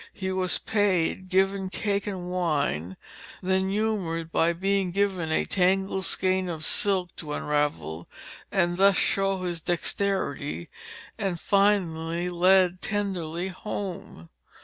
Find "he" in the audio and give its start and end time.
0.15-0.31